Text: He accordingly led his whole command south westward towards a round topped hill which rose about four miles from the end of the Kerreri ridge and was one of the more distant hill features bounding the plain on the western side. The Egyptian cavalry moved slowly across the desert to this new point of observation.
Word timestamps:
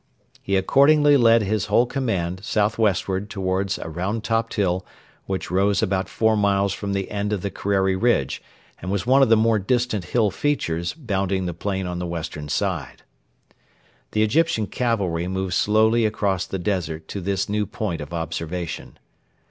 He 0.41 0.55
accordingly 0.55 1.15
led 1.15 1.43
his 1.43 1.67
whole 1.67 1.85
command 1.85 2.43
south 2.43 2.79
westward 2.79 3.29
towards 3.29 3.77
a 3.77 3.87
round 3.87 4.23
topped 4.23 4.55
hill 4.55 4.83
which 5.27 5.51
rose 5.51 5.83
about 5.83 6.09
four 6.09 6.35
miles 6.35 6.73
from 6.73 6.93
the 6.93 7.11
end 7.11 7.31
of 7.31 7.43
the 7.43 7.51
Kerreri 7.51 7.95
ridge 7.95 8.41
and 8.81 8.89
was 8.89 9.05
one 9.05 9.21
of 9.21 9.29
the 9.29 9.37
more 9.37 9.59
distant 9.59 10.05
hill 10.05 10.31
features 10.31 10.95
bounding 10.95 11.45
the 11.45 11.53
plain 11.53 11.85
on 11.85 11.99
the 11.99 12.07
western 12.07 12.49
side. 12.49 13.03
The 14.13 14.23
Egyptian 14.23 14.65
cavalry 14.65 15.27
moved 15.27 15.53
slowly 15.53 16.07
across 16.07 16.47
the 16.47 16.57
desert 16.57 17.07
to 17.09 17.21
this 17.21 17.47
new 17.47 17.67
point 17.67 18.01
of 18.01 18.11
observation. 18.11 18.97